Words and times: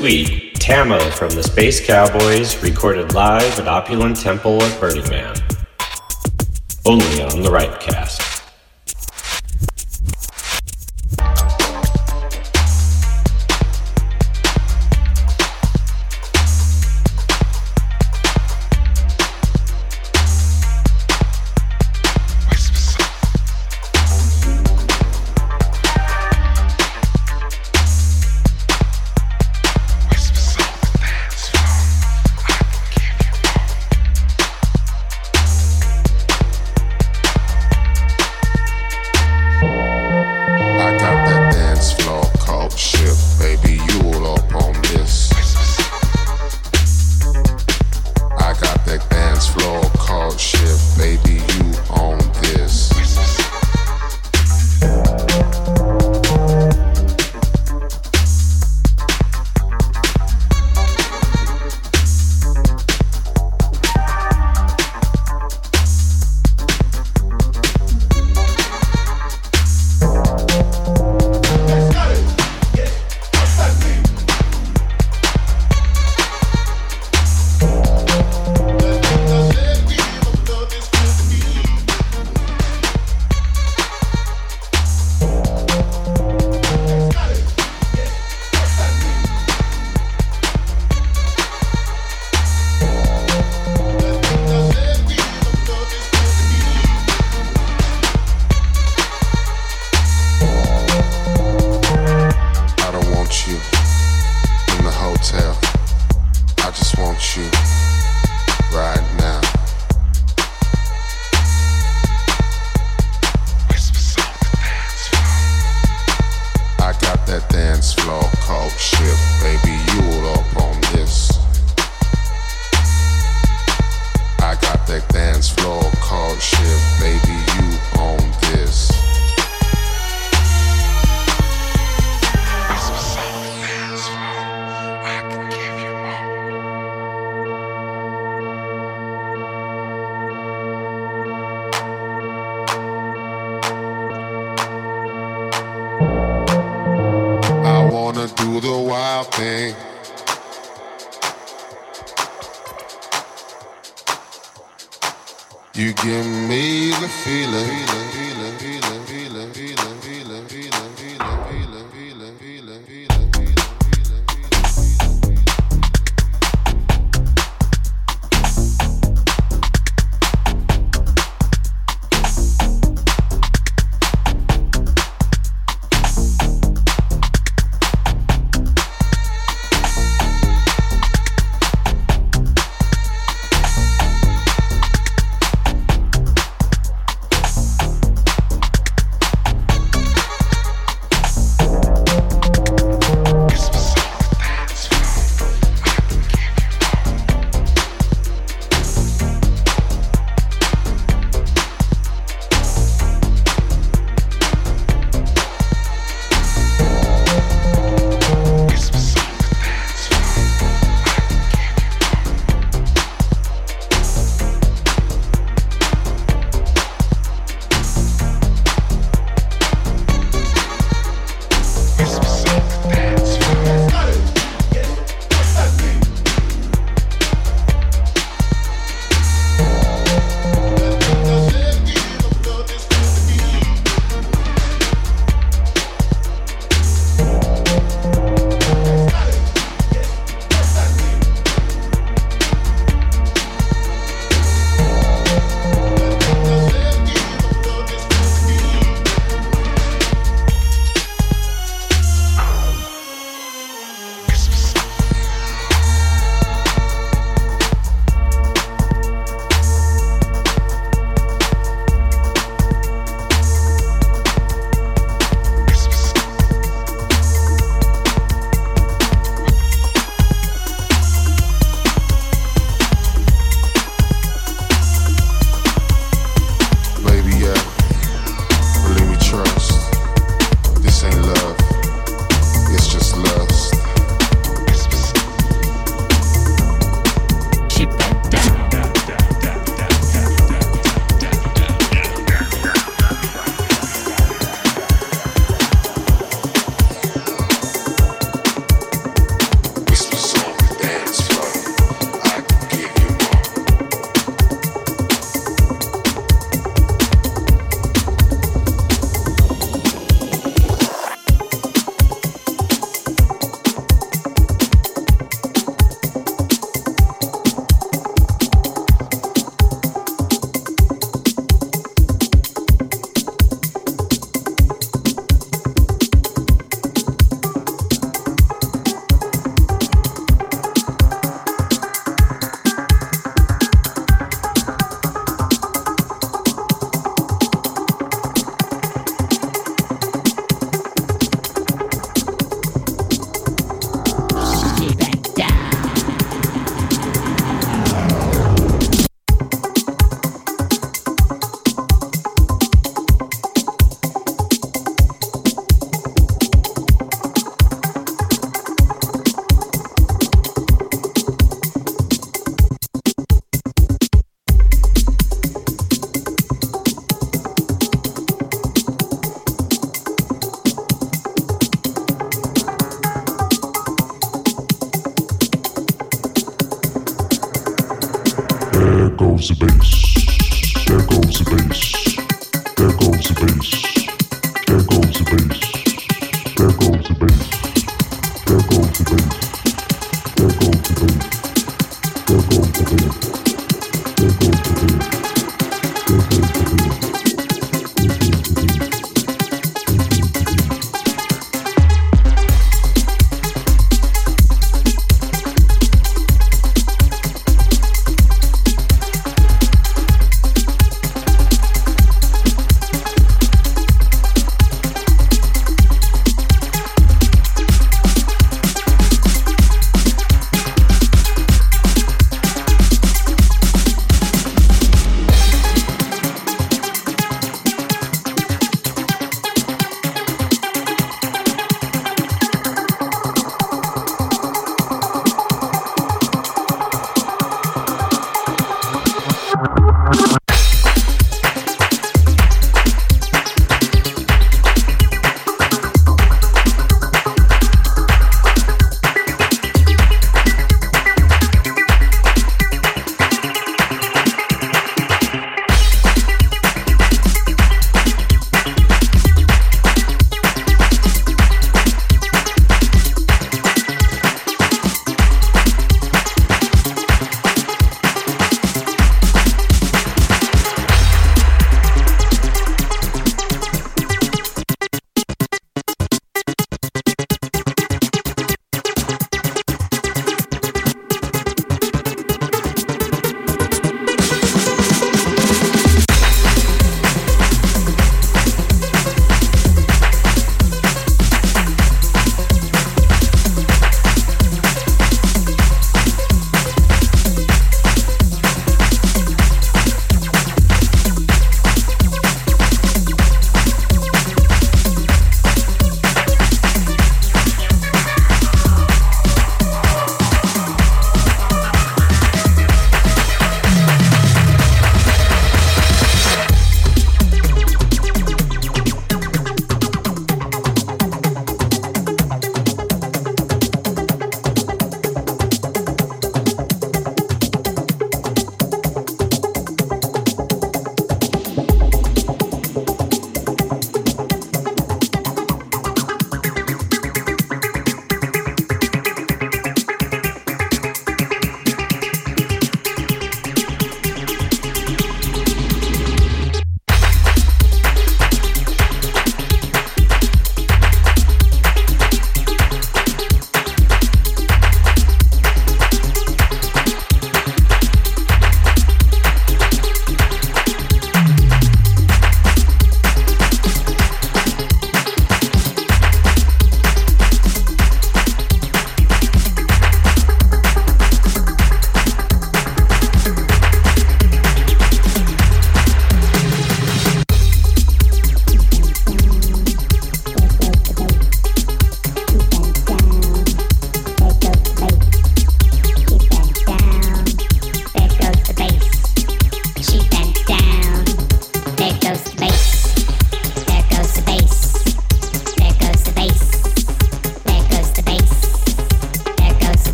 Week, 0.00 0.54
Tamo 0.54 1.00
from 1.10 1.30
the 1.30 1.42
Space 1.42 1.84
Cowboys 1.84 2.62
recorded 2.62 3.14
live 3.14 3.58
at 3.58 3.66
Opulent 3.66 4.16
Temple 4.16 4.62
at 4.62 4.80
Burning 4.80 5.08
Man. 5.08 5.34
Only 6.86 7.22
on 7.22 7.42
the 7.42 7.48
Rightcast. 7.48 8.27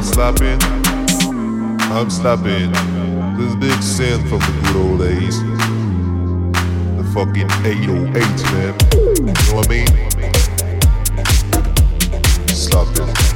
I'm 0.00 0.06
slapping. 0.06 0.58
I'm 1.92 2.08
slapping. 2.08 2.72
This 3.36 3.54
big 3.56 3.82
sin 3.82 4.26
from 4.28 4.38
the 4.38 4.60
good 4.64 4.76
old 4.76 5.00
days. 5.00 5.42
The 6.96 7.04
fucking 7.12 7.50
808, 7.66 8.14
man. 8.54 8.74
You 8.94 9.24
know 9.26 9.54
what 9.56 9.66
I 9.66 9.68
mean? 9.68 9.88
Slapping. 12.48 13.29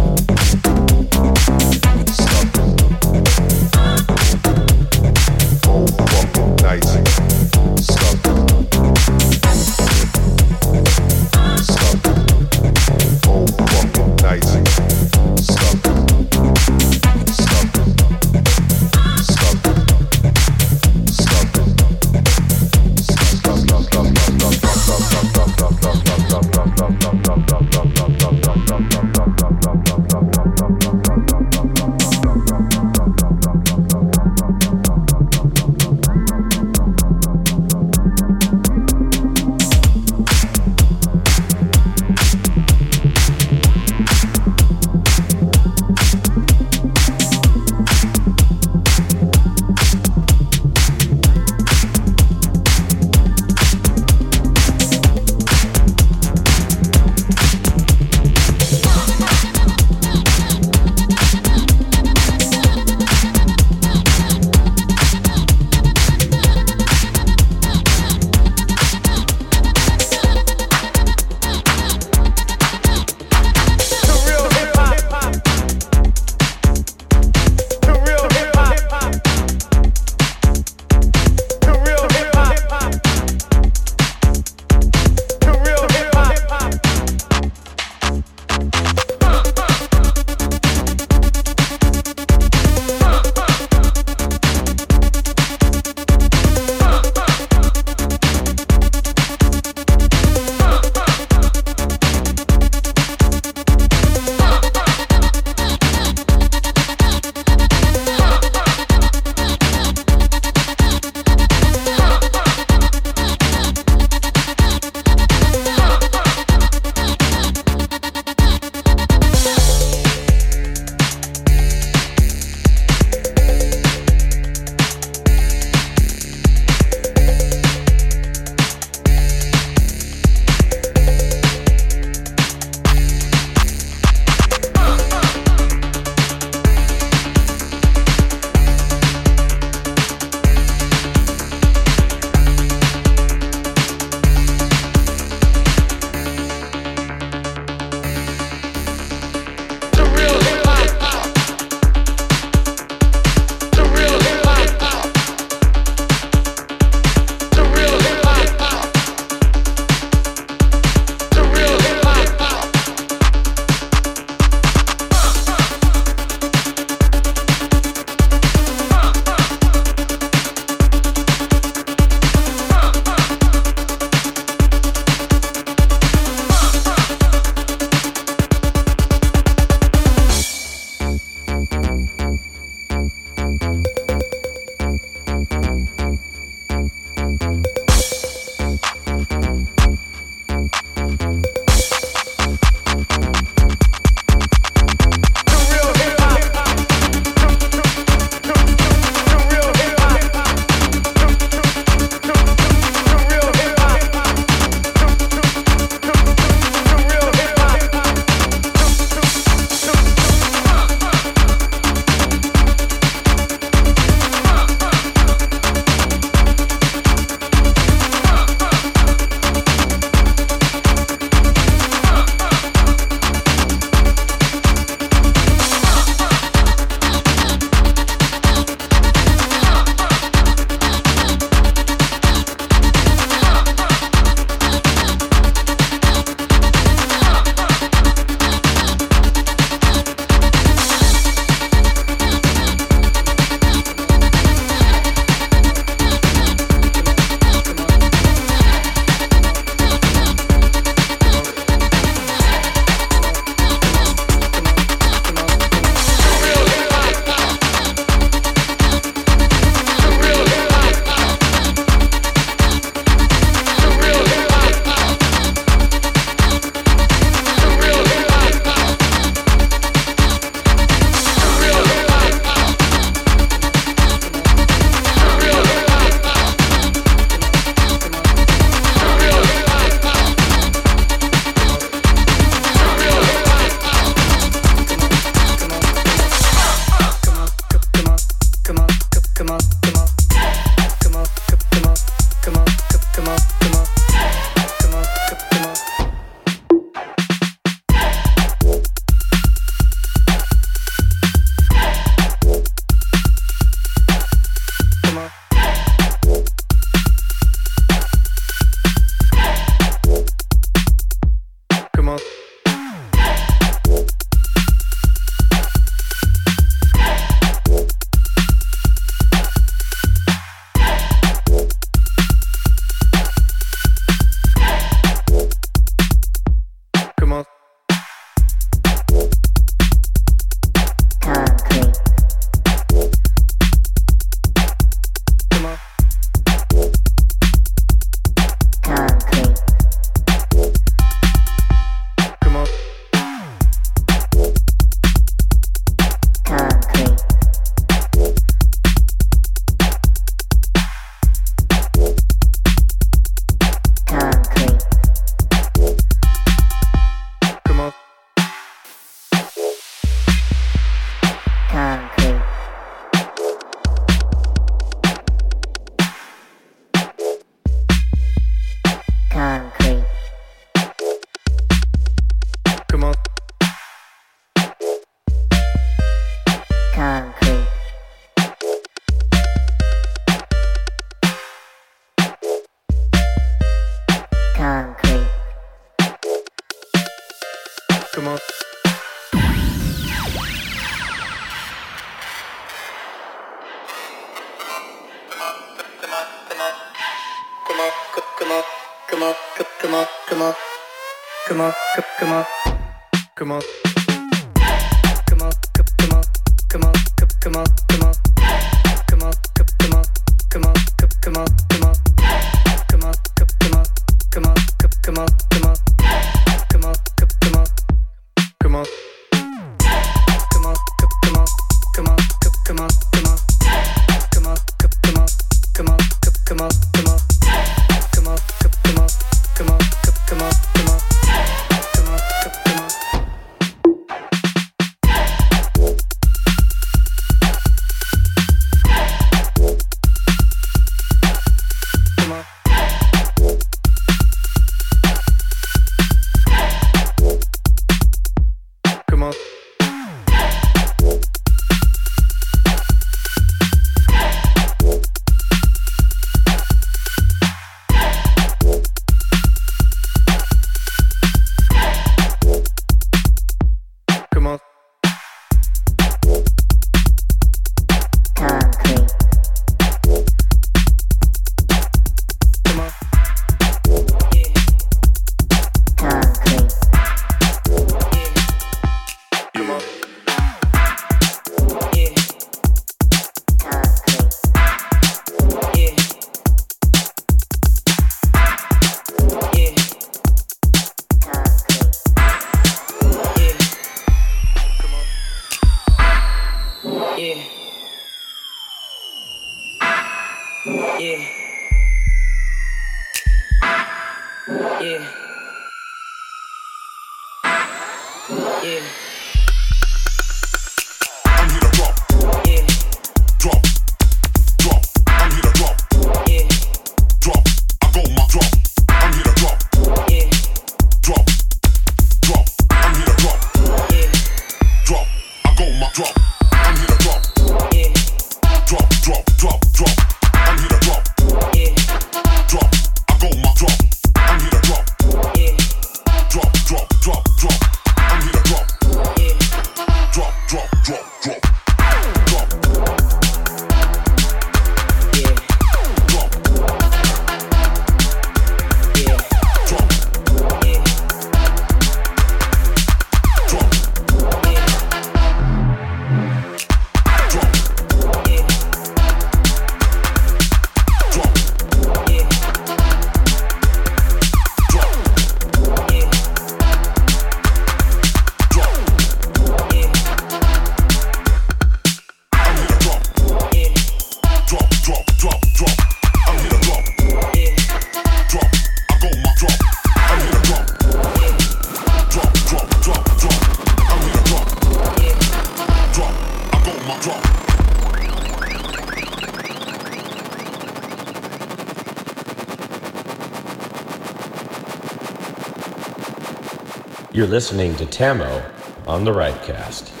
You're 597.21 597.29
listening 597.29 597.75
to 597.75 597.85
Tamo 597.85 598.43
on 598.87 599.03
the 599.03 599.11
Rightcast. 599.11 600.00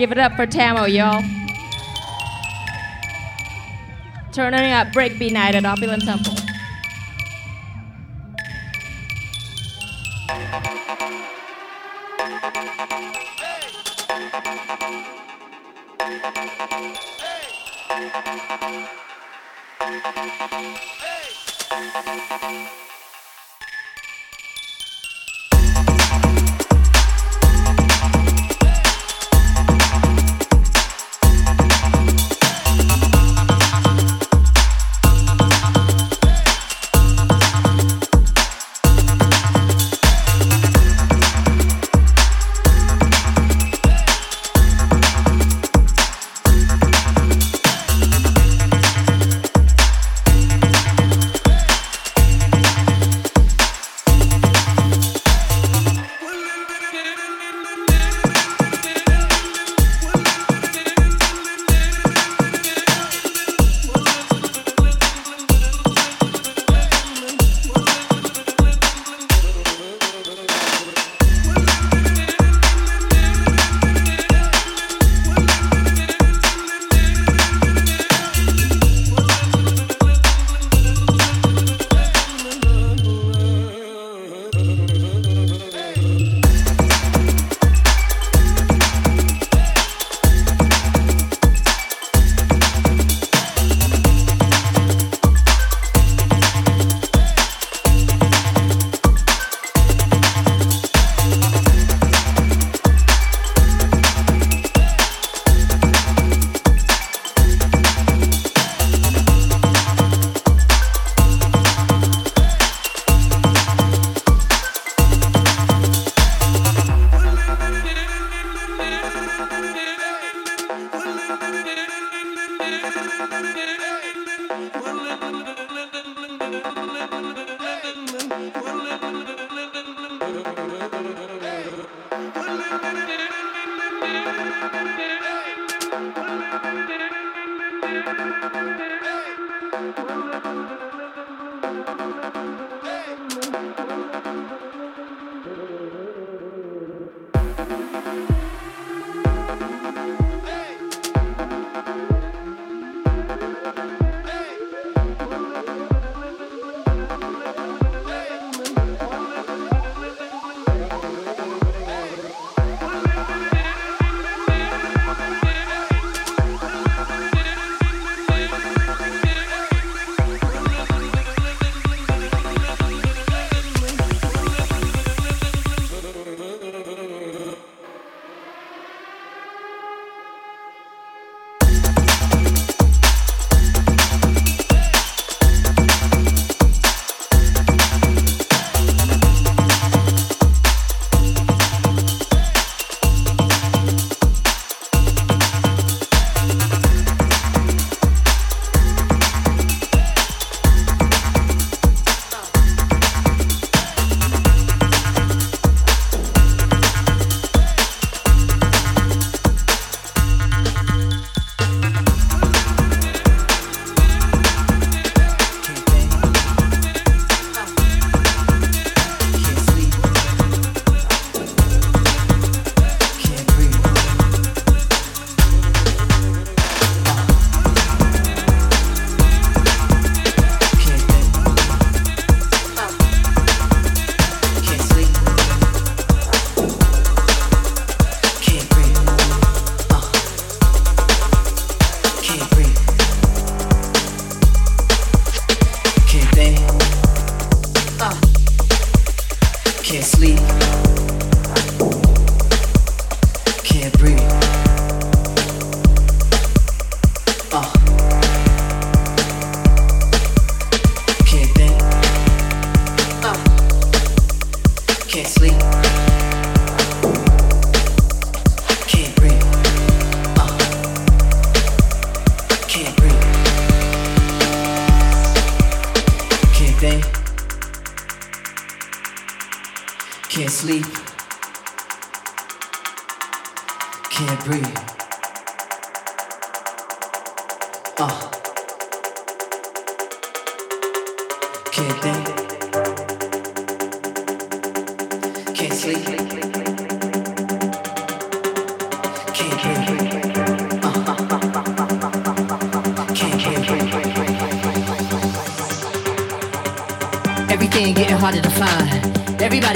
Give 0.00 0.12
it 0.12 0.18
up 0.18 0.34
for 0.34 0.46
Tamo, 0.46 0.86
y'all. 0.86 1.22
Turning 4.32 4.72
up 4.72 4.88
breakbeat 4.94 5.32
night 5.32 5.54
at 5.54 5.66
Opulent 5.66 6.04
Temple. 6.04 6.39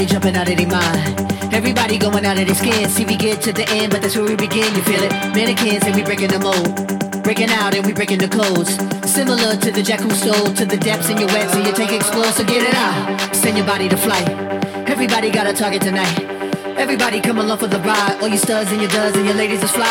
Everybody 0.04 0.20
jumping 0.20 0.36
out 0.36 0.50
of 0.50 0.56
their 0.58 0.68
mind. 0.68 1.54
Everybody 1.54 1.96
going 1.96 2.26
out 2.26 2.38
of 2.38 2.44
their 2.44 2.54
skin. 2.54 2.90
See, 2.90 3.06
we 3.06 3.16
get 3.16 3.40
to 3.40 3.54
the 3.54 3.66
end, 3.70 3.90
but 3.90 4.02
that's 4.02 4.16
where 4.16 4.26
we 4.26 4.36
begin. 4.36 4.68
You 4.74 4.82
feel 4.82 5.00
it? 5.02 5.10
Mannequins 5.32 5.82
and 5.84 5.96
we 5.96 6.02
breaking 6.02 6.28
the 6.28 6.40
mold. 6.44 7.24
Breaking 7.24 7.48
out 7.48 7.74
and 7.74 7.86
we 7.86 7.94
breaking 7.94 8.18
the 8.18 8.28
codes. 8.28 8.76
Similar 9.08 9.56
to 9.56 9.72
the 9.72 9.82
jack 9.82 10.00
who 10.00 10.10
stole 10.10 10.52
to 10.60 10.66
the 10.66 10.76
depths 10.76 11.08
in 11.08 11.16
your 11.16 11.28
wet, 11.28 11.48
so 11.48 11.56
you 11.56 11.72
take 11.72 11.90
explode. 11.90 12.34
So 12.36 12.44
get 12.44 12.68
it 12.68 12.74
out. 12.74 13.34
Send 13.34 13.56
your 13.56 13.64
body 13.64 13.88
to 13.88 13.96
flight. 13.96 14.28
Everybody 14.92 15.30
got 15.30 15.46
a 15.46 15.54
target 15.54 15.80
tonight. 15.80 16.20
Everybody 16.76 17.22
come 17.22 17.38
along 17.38 17.56
for 17.56 17.68
the 17.68 17.80
ride. 17.80 18.20
All 18.20 18.28
you 18.28 18.36
studs 18.36 18.72
and 18.72 18.82
your 18.82 18.90
duds 18.90 19.16
and 19.16 19.24
your 19.24 19.36
ladies 19.36 19.62
is 19.62 19.70
fly. 19.70 19.88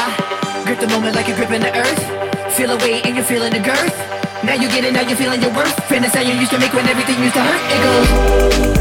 Grip 0.66 0.80
the 0.80 0.90
moment 0.94 1.16
like 1.16 1.28
you're 1.28 1.38
gripping 1.38 1.62
the 1.62 1.74
earth. 1.74 2.54
Feel 2.54 2.70
a 2.70 2.78
weight 2.86 3.04
and 3.08 3.16
you're 3.16 3.26
feeling 3.26 3.52
the 3.52 3.66
girth. 3.66 3.98
Now 4.46 4.54
you 4.54 4.70
get 4.70 4.86
it, 4.86 4.94
now 4.94 5.02
you're 5.02 5.18
feeling 5.18 5.42
your 5.42 5.54
worth. 5.58 5.74
Fantasy 5.90 6.22
you 6.22 6.38
used 6.38 6.52
to 6.52 6.60
make 6.60 6.74
when 6.74 6.86
everything 6.86 7.18
used 7.18 7.34
to 7.34 7.42
hurt. 7.42 7.62
It 7.74 7.82
goes. 7.82 8.73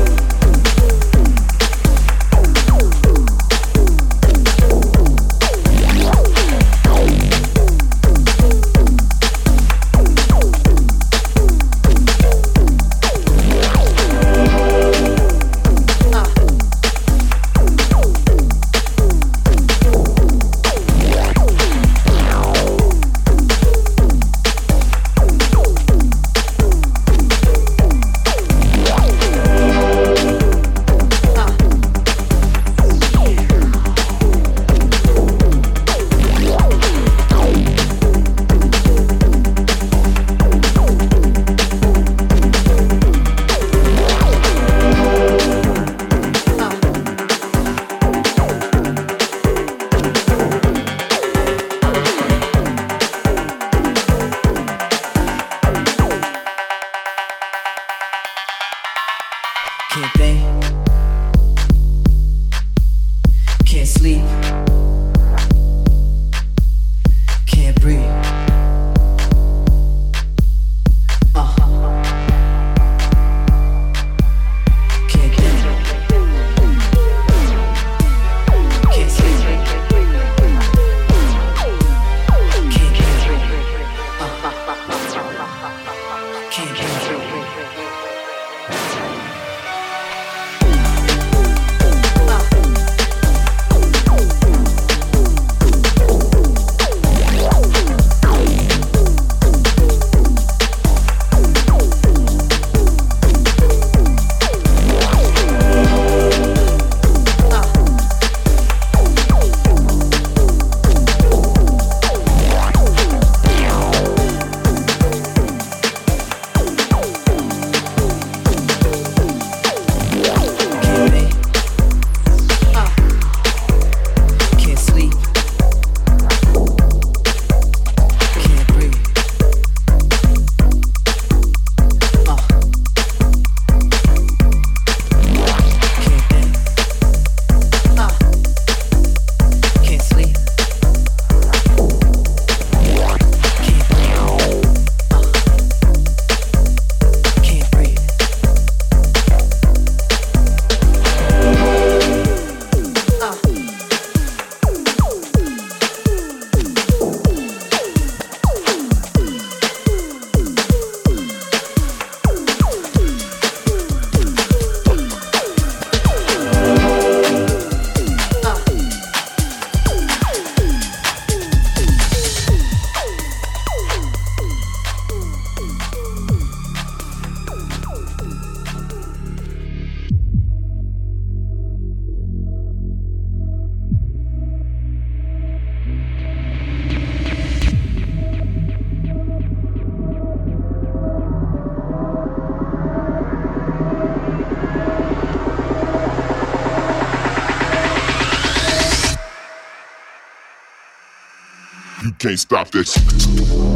Can't 202.22 202.38
stop 202.38 202.70
this. 202.70 203.71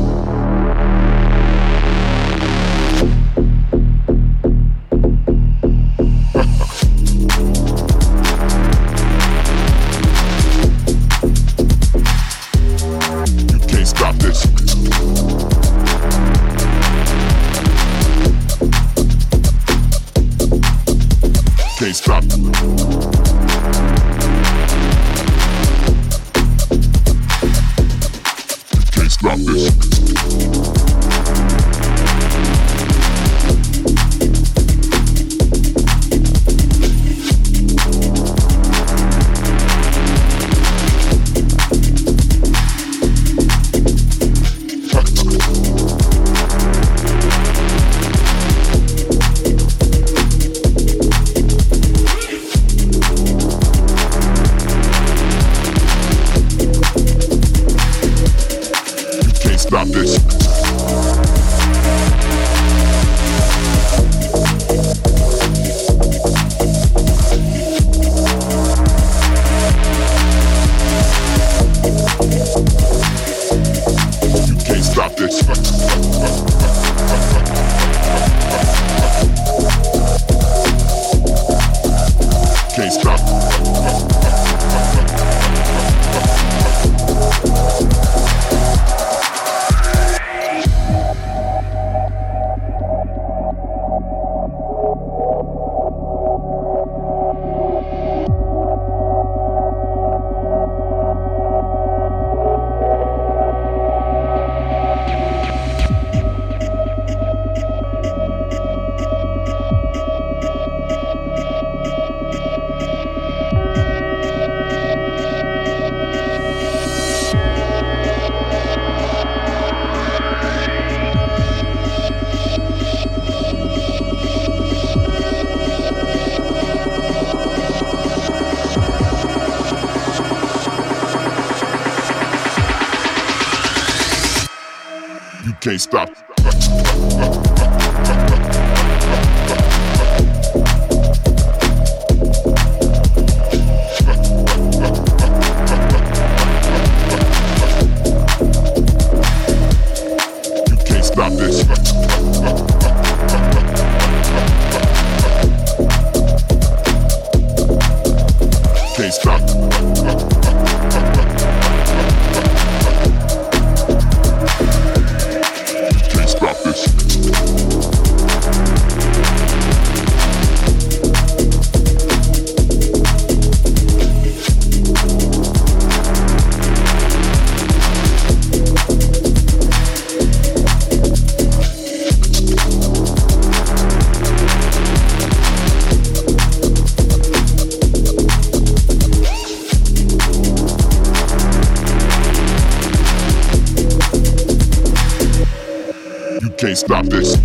Stop 196.86 197.06
this. 197.06 197.35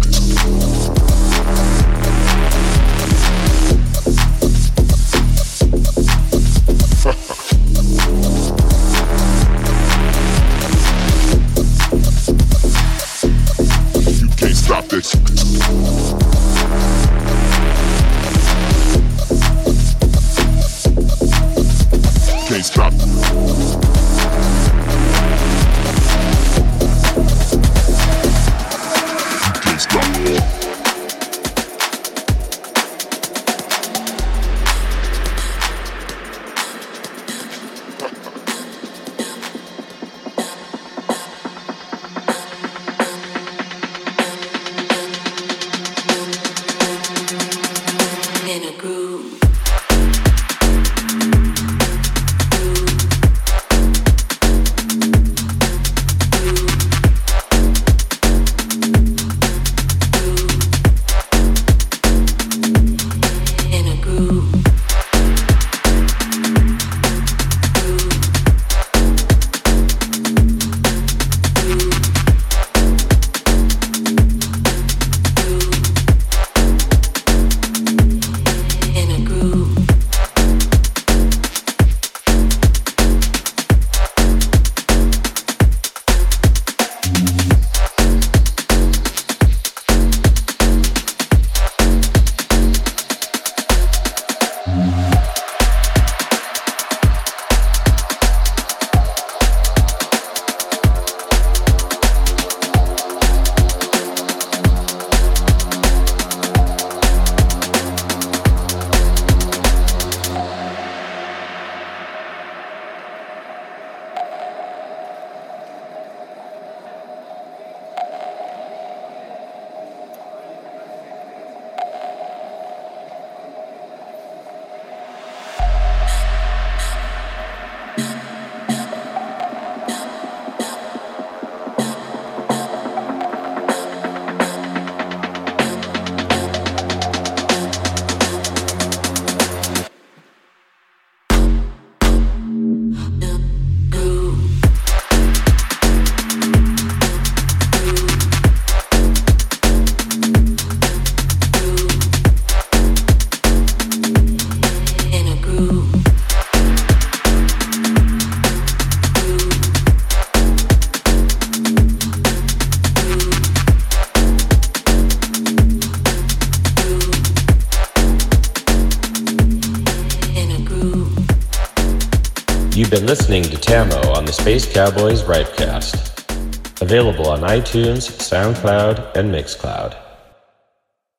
Cowboys 174.82 175.22
Ripecast. 175.22 176.82
Available 176.82 177.28
on 177.30 177.42
iTunes, 177.42 178.10
SoundCloud, 178.18 179.16
and 179.16 179.32
Mixcloud. 179.32 180.11